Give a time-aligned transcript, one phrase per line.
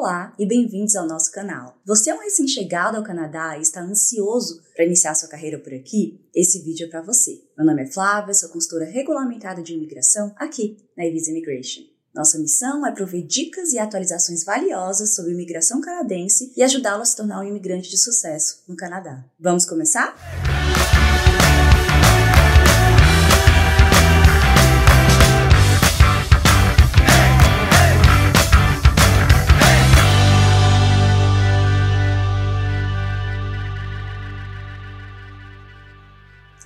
[0.00, 1.76] Olá e bem-vindos ao nosso canal.
[1.84, 6.24] Você é um recém-chegado ao Canadá e está ansioso para iniciar sua carreira por aqui?
[6.32, 7.42] Esse vídeo é para você.
[7.56, 11.82] Meu nome é Flávia, sou consultora regulamentada de imigração aqui na Evisa Immigration.
[12.14, 17.16] Nossa missão é prover dicas e atualizações valiosas sobre imigração canadense e ajudá-lo a se
[17.16, 19.24] tornar um imigrante de sucesso no Canadá.
[19.36, 20.14] Vamos começar?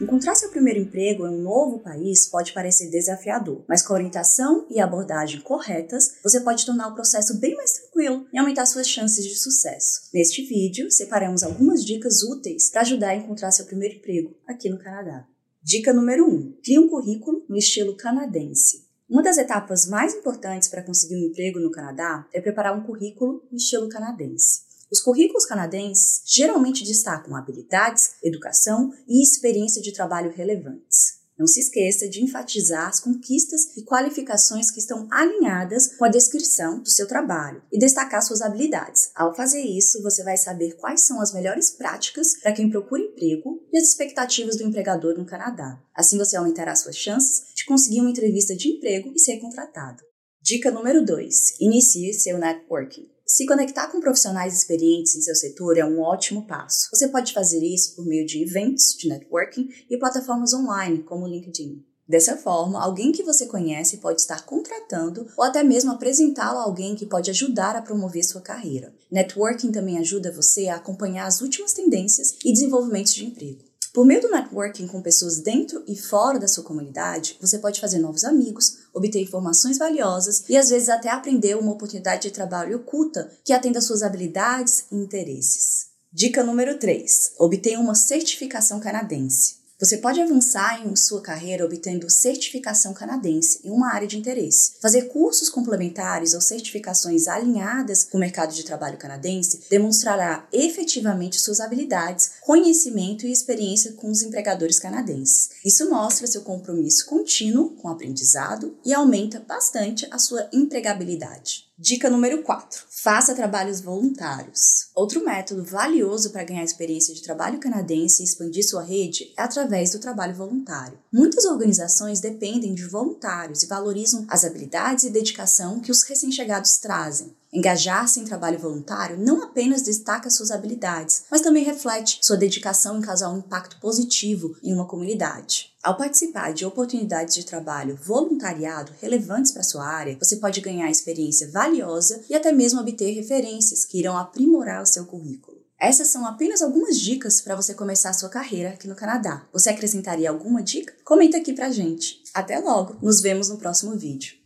[0.02, 4.80] Encontrar seu primeiro emprego em um novo país pode parecer desafiador, mas com orientação e
[4.80, 9.36] abordagem corretas, você pode tornar o processo bem mais tranquilo e aumentar suas chances de
[9.36, 10.10] sucesso.
[10.12, 14.80] Neste vídeo, separamos algumas dicas úteis para ajudar a encontrar seu primeiro emprego aqui no
[14.80, 15.24] Canadá.
[15.62, 18.88] Dica número 1: um, crie um currículo no estilo canadense.
[19.08, 23.46] Uma das etapas mais importantes para conseguir um emprego no Canadá é preparar um currículo
[23.52, 24.71] no estilo canadense.
[24.92, 31.22] Os currículos canadenses geralmente destacam habilidades, educação e experiência de trabalho relevantes.
[31.38, 36.78] Não se esqueça de enfatizar as conquistas e qualificações que estão alinhadas com a descrição
[36.78, 39.10] do seu trabalho e destacar suas habilidades.
[39.14, 43.66] Ao fazer isso, você vai saber quais são as melhores práticas para quem procura emprego
[43.72, 45.82] e as expectativas do empregador no Canadá.
[45.94, 50.02] Assim você aumentará suas chances de conseguir uma entrevista de emprego e ser contratado.
[50.42, 53.08] Dica número 2: inicie seu networking.
[53.26, 56.88] Se conectar com profissionais experientes em seu setor é um ótimo passo.
[56.92, 61.28] Você pode fazer isso por meio de eventos, de networking e plataformas online, como o
[61.28, 61.84] LinkedIn.
[62.06, 66.94] Dessa forma, alguém que você conhece pode estar contratando ou até mesmo apresentá-lo a alguém
[66.94, 68.92] que pode ajudar a promover sua carreira.
[69.10, 73.71] Networking também ajuda você a acompanhar as últimas tendências e desenvolvimentos de emprego.
[73.92, 77.98] Por meio do networking com pessoas dentro e fora da sua comunidade, você pode fazer
[77.98, 83.30] novos amigos, obter informações valiosas e às vezes até aprender uma oportunidade de trabalho oculta
[83.44, 85.88] que atenda suas habilidades e interesses.
[86.10, 89.61] Dica número 3: obtenha uma certificação canadense.
[89.82, 94.74] Você pode avançar em sua carreira obtendo certificação canadense em uma área de interesse.
[94.80, 101.58] Fazer cursos complementares ou certificações alinhadas com o mercado de trabalho canadense demonstrará efetivamente suas
[101.58, 105.50] habilidades, conhecimento e experiência com os empregadores canadenses.
[105.64, 111.72] Isso mostra seu compromisso contínuo com o aprendizado e aumenta bastante a sua empregabilidade.
[111.76, 112.84] Dica número 4.
[113.02, 114.86] Faça trabalhos voluntários.
[114.94, 119.90] Outro método valioso para ganhar experiência de trabalho canadense e expandir sua rede é através
[119.90, 120.96] do trabalho voluntário.
[121.12, 127.34] Muitas organizações dependem de voluntários e valorizam as habilidades e dedicação que os recém-chegados trazem.
[127.52, 133.02] Engajar-se em trabalho voluntário não apenas destaca suas habilidades, mas também reflete sua dedicação em
[133.02, 135.70] causar um impacto positivo em uma comunidade.
[135.82, 141.50] Ao participar de oportunidades de trabalho voluntariado relevantes para sua área, você pode ganhar experiência
[141.50, 145.60] valiosa e até mesmo obter referências que irão aprimorar o seu currículo.
[145.78, 149.44] Essas são apenas algumas dicas para você começar sua carreira aqui no Canadá.
[149.52, 150.94] Você acrescentaria alguma dica?
[151.04, 152.22] Comenta aqui pra gente.
[152.32, 154.36] Até logo, nos vemos no próximo vídeo.